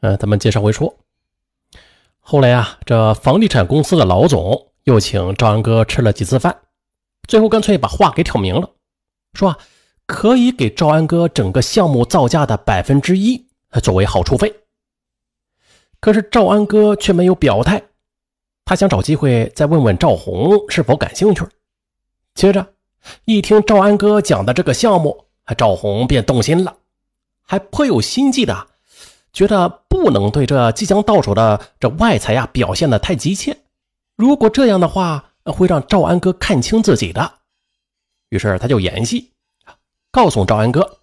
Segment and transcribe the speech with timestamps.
[0.00, 0.94] 呃，咱们接上回说，
[2.20, 6.54] 后来啊，这房地产公司的老总又请赵安哥吃了几次饭，
[7.26, 8.70] 最后干脆把话给挑明了，
[9.32, 9.56] 说，
[10.06, 13.46] 可以给赵安哥整个项目造价的百分之一
[13.82, 14.54] 作为好处费。
[16.00, 17.82] 可是赵安哥却没有表态，
[18.66, 21.42] 他想找机会再问问赵红是否感兴趣。
[22.34, 22.74] 接着
[23.24, 25.24] 一听赵安哥讲的这个项目，
[25.56, 26.76] 赵红便动心了，
[27.42, 28.66] 还颇有心计的。
[29.34, 33.58] 觉得不能对这即将到手的这外财呀表现的太急切，
[34.16, 37.30] 如果这样的话，会让赵安哥看清自己的。
[38.30, 39.32] 于是他就演戏，
[40.12, 40.98] 告诉赵安哥，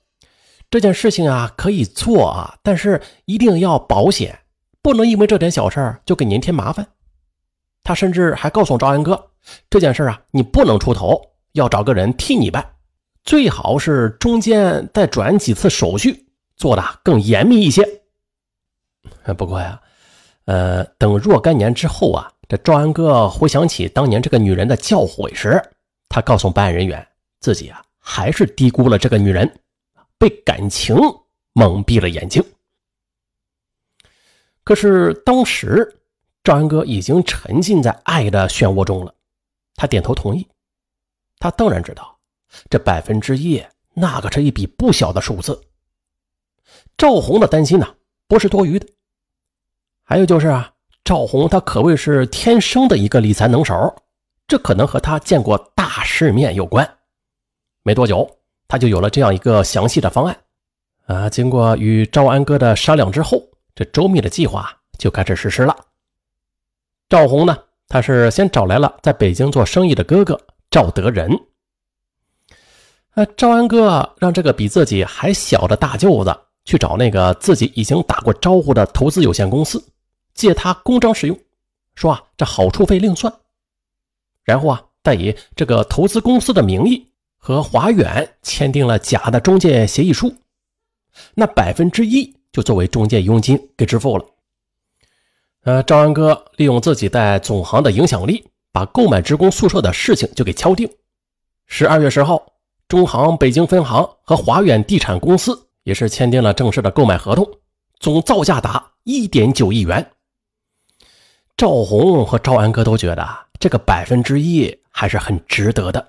[0.70, 4.40] 这件事情啊可以做啊，但是一定要保险，
[4.82, 6.88] 不能因为这点小事就给您添麻烦。
[7.84, 9.32] 他甚至还告诉赵安哥，
[9.70, 12.66] 这件事啊你不能出头，要找个人替你办，
[13.26, 18.01] 最好是中间再转几次手续，做的更严密一些。
[19.38, 19.82] 不过呀，
[20.46, 25.62] 呃，等若干年之后啊，这赵安哥回想起当年这个女人的教诲时，
[26.10, 27.08] 他告诉办案人员，
[27.40, 29.60] 自己啊还是低估了这个女人，
[30.18, 30.96] 被感情
[31.54, 32.44] 蒙蔽了眼睛。
[34.64, 36.02] 可是当时
[36.44, 39.14] 赵安哥已经沉浸在爱的漩涡中了，
[39.76, 40.48] 他点头同意。
[41.40, 42.20] 他当然知道，
[42.70, 45.60] 这百分之一那可是一笔不小的数字。
[46.98, 47.96] 赵红的担心呢？
[48.32, 48.88] 不是多余的，
[50.04, 50.72] 还有就是啊，
[51.04, 53.94] 赵红他可谓是天生的一个理财能手，
[54.48, 56.90] 这可能和他见过大世面有关。
[57.84, 58.26] 没多久，
[58.70, 60.38] 他就有了这样一个详细的方案。
[61.08, 63.38] 啊，经过与赵安哥的商量之后，
[63.76, 65.76] 这周密的计划就开始实施了。
[67.10, 67.58] 赵红呢，
[67.90, 71.30] 他是先找来了在北京做生意的哥哥赵德仁。
[73.10, 76.34] 啊，赵安哥让这个比自己还小的大舅子。
[76.64, 79.84] 去找那个自己已经打过招呼的投资有限公司，
[80.34, 81.38] 借他公章使用，
[81.96, 83.34] 说啊这好处费另算。
[84.44, 87.08] 然后啊，再以这个投资公司的名义
[87.38, 90.34] 和华远签订了假的中介协议书，
[91.34, 94.26] 那百分之一就作为中介佣金给支付了。
[95.64, 100.90] 呃，赵安哥利用自己在总行的影响力，把购买职工宿舍的事情就给敲定。
[101.68, 102.44] 十二月十号，
[102.88, 105.68] 中行北京分行和华远地产公司。
[105.84, 107.50] 也是签订了正式的购买合同，
[108.00, 110.12] 总造价达一点九亿元。
[111.58, 113.28] 赵红和赵安哥都觉得
[113.60, 116.08] 这个百分之一还是很值得的。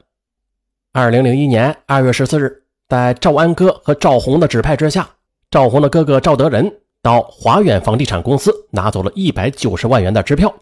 [0.93, 5.09] 二零零一年二月十四日，在赵安哥和赵红的指派之下，
[5.51, 10.55] 赵红的哥哥赵德仁到华远房地产公司拿走了一百九十万元的支票。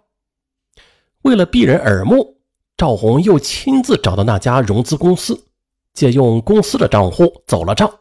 [1.23, 2.37] 为了避人耳目，
[2.77, 5.49] 赵红又亲自找到那家融资公司，
[5.93, 7.93] 借用公司的账户走了账。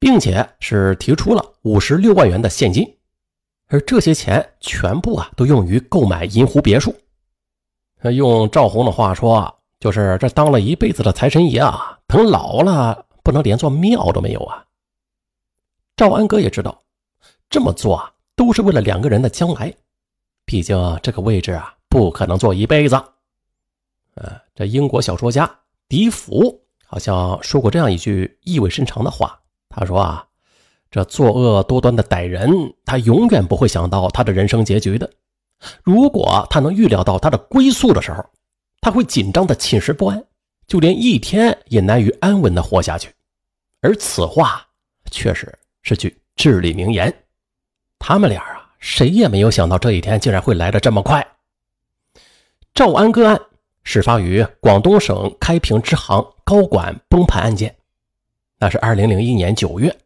[0.00, 2.96] 并且是提出了五十六万元的现金，
[3.68, 6.92] 而这些钱全部啊都用于购买银湖别墅。
[8.14, 14.64] 用赵红的话说，就是这当了一辈子的财神爷啊，等老了不能连座庙都没有啊。
[15.96, 16.82] 赵安哥也知道，
[17.50, 19.74] 这么做啊都是为了两个人的将来，
[20.46, 22.96] 毕竟这个位置啊不可能坐一辈子。
[24.14, 29.39] 呃，这英国小说家笛福好像说过这样一句意味深长的话。
[29.70, 30.26] 他说啊，
[30.90, 35.10] 这作恶多端的歹人，他永远不会想到他的人生结局的。
[35.84, 38.24] 如果他能预料到他的归宿的时候，
[38.80, 40.24] 他会紧张的寝食不安，
[40.66, 43.14] 就连一天也难于安稳的活下去。
[43.80, 44.66] 而此话
[45.10, 47.14] 确实是句至理名言。
[47.98, 51.26] 他们俩啊，谁也没有想到这一天竟然会来的这么快。
[52.74, 53.40] 赵安个案
[53.84, 57.76] 始发于广东省开平支行高管崩盘案件。
[58.62, 59.98] 那是二零零一年九月，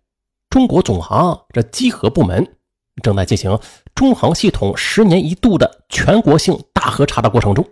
[0.48, 2.56] 中国总行这稽核部门
[3.02, 3.58] 正在进行
[3.96, 7.68] 中行系统十年一度的全国性大核查的过程中，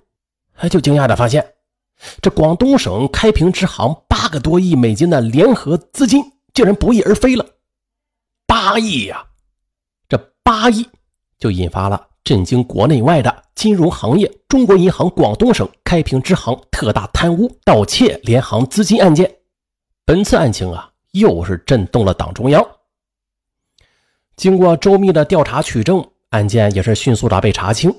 [0.57, 1.47] 哎，就惊讶的发现，
[2.21, 6.21] 这广东省开平支行八个多亿美金的联合资金
[6.53, 7.47] 竟然不翼而飞了，
[8.45, 9.25] 八亿呀！
[10.09, 10.85] 这八亿
[11.39, 19.33] 就引发了震惊国内外的金融行业中国银行广东省开平支行特大贪污盗窃联行资金案件。
[20.05, 22.67] 本次案情啊，又是震动了党中央。
[24.35, 27.95] 经过周密的调查取证，案件也是迅速的被查清。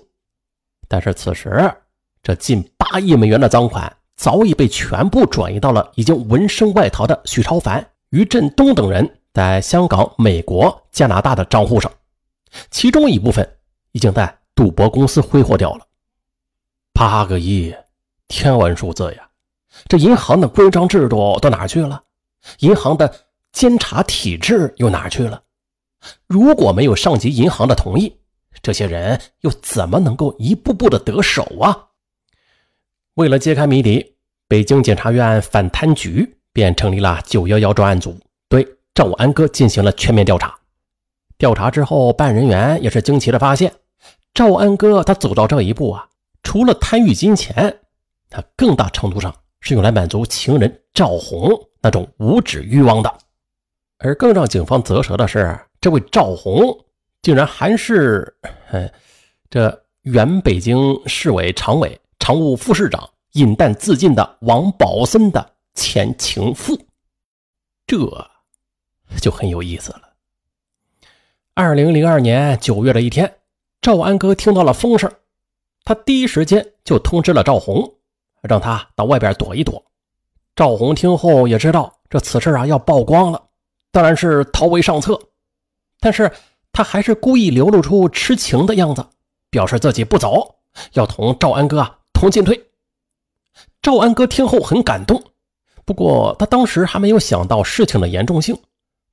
[0.89, 1.73] 但是此时，
[2.21, 11.89] 这近八亿美元的赃款早已被全部转移到了已经闻声外逃的许超凡、于振东等人在香港、美国、加拿大的账户上，
[12.69, 13.57] 其中一部分
[13.93, 15.87] 已经在赌博公司挥霍掉了。
[16.91, 17.73] 八个亿，
[18.27, 19.29] 天文数字呀！
[19.87, 22.01] 这银行的规章制度到哪去了？
[22.59, 23.13] 银行的
[23.51, 25.41] 监察体制又哪去了？
[26.27, 28.17] 如果没有上级银行的同意，
[28.61, 31.87] 这些人又怎么能够一步步的得手啊？
[33.15, 34.15] 为了揭开谜底，
[34.47, 38.17] 北京检察院反贪局便成立了九幺幺专案组，
[38.49, 40.53] 对赵安哥进行了全面调查。
[41.37, 43.73] 调查之后，办案人员也是惊奇的发现，
[44.33, 46.09] 赵安哥他走到这一步啊，
[46.41, 47.79] 除了贪欲金钱，
[48.29, 51.49] 他更大程度上是用来满足情人赵红
[51.81, 53.17] 那种无止欲望的。
[53.99, 56.85] 而更让警方啧舌的是，这位赵红
[57.21, 58.35] 竟然还是，
[58.71, 58.91] 哎，
[59.49, 66.77] 这原北京市委常委、常务副市长饮弹自尽的王宝森的前情妇，
[67.87, 67.97] 这
[69.21, 70.01] 就很有意思了。
[71.53, 73.37] 二零零二年九月的一天，
[73.79, 75.09] 赵安哥听到了风声，
[75.85, 77.95] 他第一时间就通知了赵红，
[78.43, 79.83] 让他到外边躲一躲。
[80.55, 83.41] 赵红听后也知道这此事啊要曝光了，
[83.91, 85.19] 当然是逃为上策。
[85.99, 86.31] 但是
[86.71, 89.03] 他还是故意流露出痴情的样子，
[89.49, 90.55] 表示自己不走，
[90.93, 92.69] 要同赵安哥啊同进退。
[93.81, 95.23] 赵安哥听后很感动，
[95.85, 98.57] 不过他当时还没有想到事情的严重性。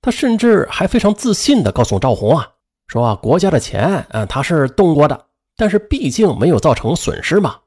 [0.03, 2.53] 他甚至还非常自信地告诉赵红啊，
[2.87, 5.27] 说啊，国家的钱，嗯，他是动过的，
[5.57, 7.59] 但是毕竟没有造成损失嘛，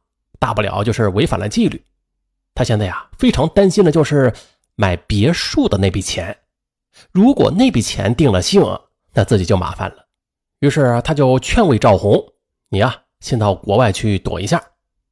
[0.43, 1.81] 大不了就是违反了纪律。
[2.53, 4.33] 他现在呀，非常担心的就是
[4.75, 6.37] 买别墅的那笔钱，
[7.13, 8.61] 如果那笔钱定了性，
[9.13, 10.05] 那自己就麻烦了。
[10.59, 12.21] 于是他就劝慰赵红，
[12.67, 14.61] 你呀，先到国外去躲一下，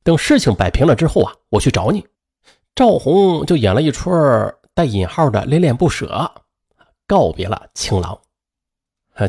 [0.04, 2.06] 等事情摆平了之后啊，我去找你。
[2.75, 4.12] 赵红就演了一出
[4.74, 6.30] 带引号的恋恋不舍。
[7.07, 8.19] 告别了情郎，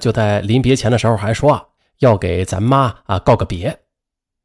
[0.01, 1.65] 就在临别前的时候还说啊，
[1.99, 3.77] 要给咱妈啊告个别，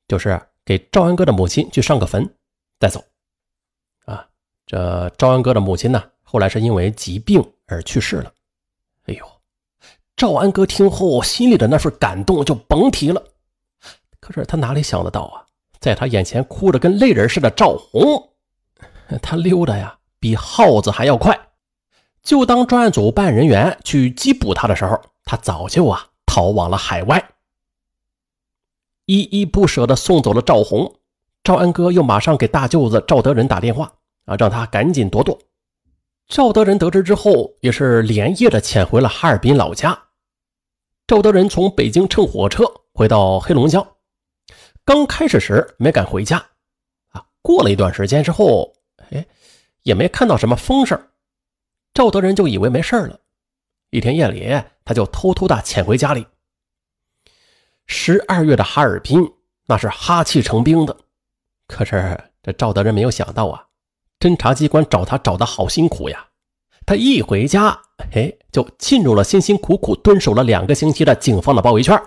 [0.07, 2.29] 就是给赵安哥的母亲去上个坟
[2.77, 3.01] 再走。
[4.03, 4.27] 啊，
[4.65, 8.33] 这赵安哥的母亲呢，后来是因为疾病而去世了。
[9.05, 9.25] 哎呦，
[10.17, 13.23] 赵安哥听后心里的那份感动就甭提了。
[14.19, 15.45] 可是他哪里想得到啊，
[15.79, 18.29] 在他眼前哭得跟泪人似的赵红，
[19.21, 21.39] 他溜的呀比耗子还要快。
[22.21, 27.25] 就当专案组办案人员去缉捕他的时候，他早就啊逃往了海外。
[29.07, 30.99] 依依不舍地送走了赵红，
[31.41, 33.89] 赵安哥又马上给大舅子赵德仁打电话
[34.25, 35.39] 啊，让他赶紧躲躲。
[36.27, 39.97] 赵德仁得知之后，也是连夜的潜回了哈尔滨老家。
[41.07, 43.95] 赵德仁从北京乘火车回到黑龙江，
[44.83, 46.37] 刚开始时没敢回家，
[47.11, 48.73] 啊，过了一段时间之后，
[49.11, 49.25] 哎，
[49.83, 51.01] 也没看到什么风声。
[51.93, 53.17] 赵德仁就以为没事了，
[53.89, 56.27] 一天夜里，他就偷偷的潜回家里。
[57.87, 59.33] 十二月的哈尔滨
[59.65, 60.95] 那是哈气成冰的，
[61.67, 63.65] 可是这赵德仁没有想到啊，
[64.19, 66.27] 侦查机关找他找的好辛苦呀。
[66.85, 67.81] 他一回家，
[68.13, 72.01] 哎，就进入了辛辛苦苦蹲守了两个星期的警方的包围圈。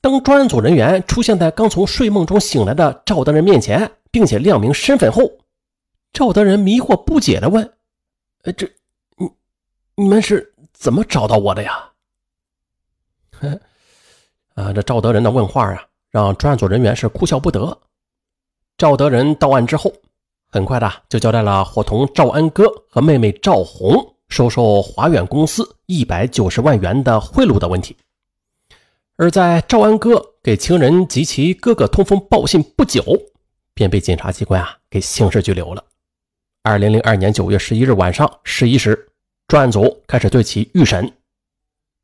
[0.00, 5.38] 当专案组人员出现在刚从睡梦中醒来的赵德仁面前，并且亮明身份后，
[6.12, 7.72] 赵德仁迷惑不解的问。
[8.42, 8.68] 呃，这，
[9.16, 9.30] 你
[9.94, 11.92] 你们是怎么找到我的呀？
[14.54, 17.78] 啊，这赵德仁的问话啊，让专案组人员是哭笑不得。
[18.76, 19.92] 赵德仁到案之后，
[20.48, 27.96] 很快的就交代了伙同赵安哥和妹妹赵红收受华远公司一百九十万元的贿赂的问题。
[29.16, 33.04] 而在赵安哥给情人及其哥哥通风报信不久，
[33.74, 35.84] 便被检察机关啊给刑事拘留了。
[36.62, 39.08] 二零零二年九月十一日晚上十一时，
[39.48, 41.12] 专案组开始对其预审。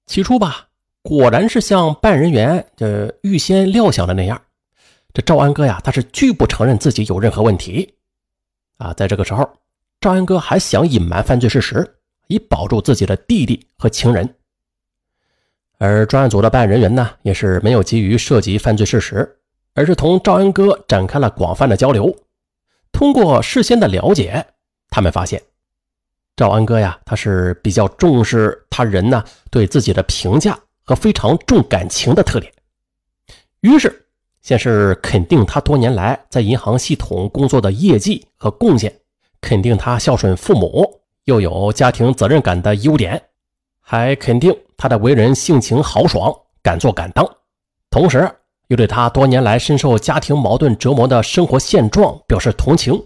[0.06, 0.67] 起初吧，
[1.08, 4.38] 果然是像办案人员这预先料想的那样，
[5.14, 7.94] 这赵安哥呀，他是拒不承认自己有任何问题。
[8.76, 9.50] 啊，在这个时候，
[10.02, 11.94] 赵安哥还想隐瞒犯罪事实，
[12.26, 14.34] 以保住自己的弟弟和情人。
[15.78, 19.38] 而专案组的办案人员呢，也是没有急于涉及犯罪事实，
[19.72, 22.14] 而是同赵安哥展开了广泛的交流。
[22.92, 24.44] 通过事先的了解，
[24.90, 25.42] 他们发现
[26.36, 32.50] 赵安哥呀，他是比较重视他人呢对自己的评价和非常重感情的特点。
[33.60, 34.06] 于是，
[34.40, 38.90] 先是肯定他多年来在银行系统工作的业绩和贡献，
[39.42, 40.88] 肯定他孝顺父母，
[41.24, 43.22] 又有家庭责任感的优点，
[43.80, 47.28] 还肯定他的为人性情豪爽，敢做敢当，
[47.90, 48.26] 同时。
[48.68, 53.02] 又对他多年来深受家庭矛盾折磨的生活现状表示同情。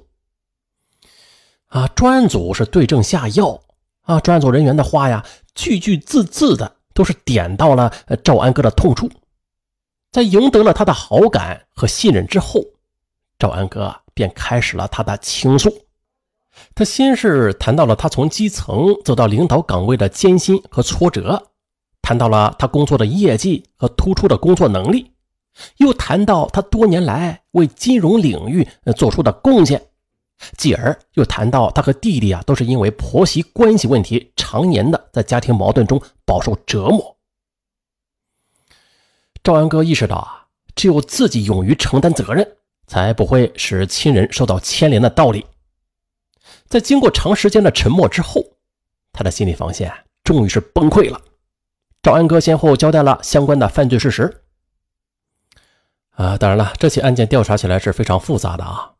[1.68, 3.60] 啊，专案组是对症下药
[4.02, 5.24] 啊，专案组人员的话呀，
[5.54, 9.10] 句句字字的都是点到了赵安哥的痛处。
[10.10, 12.60] 在赢得了他的好感和信任之后，
[13.38, 15.72] 赵安哥便开始了他的倾诉。
[16.74, 21.50] 他先是谈到了他从基层走到领导岗位的艰辛和挫折，
[22.02, 25.12] 谈到了他工作的业绩和突出的工作能力，
[25.78, 29.82] 又谈到他多年来为金融领域做出的贡献，
[30.56, 37.16] 继而又谈到他和弟弟啊都是因为婆媳关系问题，常年的在家庭矛盾中饱受折磨。
[39.42, 42.56] 赵安哥意识到啊，只有自己勇于承担责任，
[42.86, 45.44] 才不会使亲人受到牵连的道理。
[46.68, 48.44] 在经过长时间的沉默之后，
[49.12, 49.92] 他的心理防线
[50.24, 51.20] 终于是崩溃了。
[52.02, 54.42] 赵安哥先后交代了相关的犯罪事实。
[56.10, 58.92] 啊，当然了，这起案件调查起来是非常复杂的啊。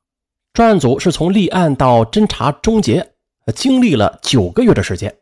[0.54, 3.14] 专案组是从立案到侦查终结，
[3.54, 5.14] 经历了九个月的时间，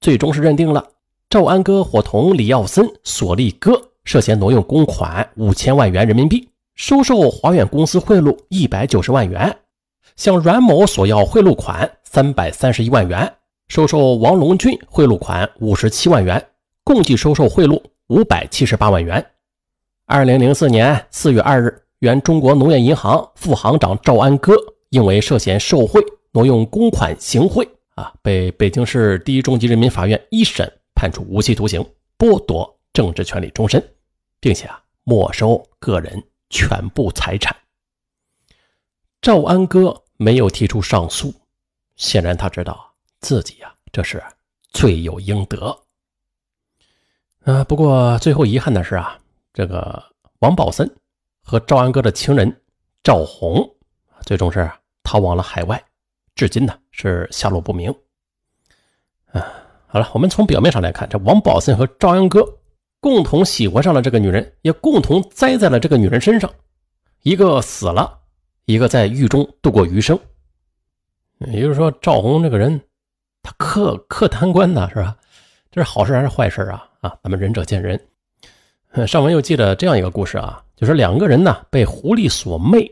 [0.00, 0.86] 最终是认定了
[1.30, 9.56] 赵安哥伙同李耀森、索利哥涉嫌挪用公款五千万元人民币，收受华远公司贿赂一百九十万元，
[10.16, 13.32] 向阮某索要贿赂款三百三十一万元，
[13.68, 16.46] 收受王龙俊贿赂款五十七万元。
[16.84, 19.24] 共计收受贿赂五百七十八万元。
[20.04, 24.54] 二零零四年四月二日，原中国农业银行副行长赵安哥
[24.94, 31.84] 因为涉嫌受贿、挪用公款行贿，啊，被北京市第一中级人民法院一审判处无期徒刑，
[32.16, 33.82] 剥夺政治权利终身，
[34.38, 37.56] 并且啊，没收个人全部财产。
[39.20, 41.34] 赵安哥没有提出上诉，
[41.96, 44.22] 显然他知道自己呀，这是
[44.70, 45.76] 罪有应得。
[47.40, 49.18] 啊，不过最后遗憾的是啊，
[49.52, 50.00] 这个
[50.38, 50.88] 王宝森
[51.42, 52.62] 和赵安哥的情人
[53.02, 53.68] 赵红，
[54.24, 54.70] 最终是
[55.04, 55.80] 逃往了海外，
[56.34, 57.94] 至今呢是下落不明。
[59.32, 59.46] 啊，
[59.86, 62.44] 好了，我们从表面上来看，这王宝森和赵阳哥
[62.98, 66.50] 共同喜欢上了这个女人，也共同栽在了这个女人身上，
[67.22, 68.18] 一个死了，
[68.64, 70.18] 一个在狱中度过余生。
[71.52, 72.80] 也就是说，赵红这个人，
[73.42, 75.16] 他克克贪官呢，是吧？
[75.70, 76.88] 这是好事还是坏事啊？
[77.00, 78.00] 啊，咱们仁者见仁。
[79.08, 82.88] 上文又记得这样一个故事啊，就是两个人呢被狐狸所魅，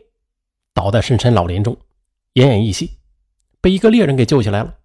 [0.73, 1.75] 倒在深山老林中，
[2.33, 2.97] 奄奄一息，
[3.61, 4.75] 被一个猎人给救起来了。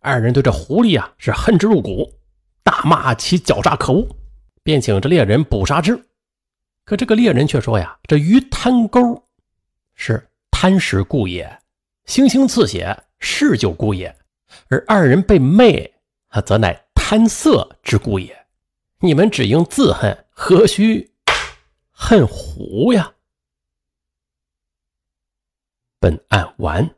[0.00, 2.18] 二人对这狐狸啊是恨之入骨，
[2.62, 4.08] 大骂其狡诈可恶，
[4.62, 6.02] 便请这猎人捕杀之。
[6.84, 9.22] 可这个猎人却说呀：“这鱼贪钩
[9.94, 11.58] 是贪食故也，
[12.06, 14.16] 星星刺血嗜酒故也，
[14.68, 15.92] 而二人被魅，
[16.46, 18.34] 则乃贪色之故也。”
[19.00, 21.12] 你们只应自恨，何须
[21.90, 23.12] 恨狐呀？
[26.00, 26.97] 本案完。